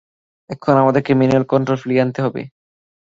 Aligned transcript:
এখন 0.49 0.73
আমাদেরকে 0.77 1.11
manual 1.15 1.45
control 1.51 1.77
ফিরিয়ে 1.81 2.03
আনতে 2.03 2.19
হবে। 2.25 2.41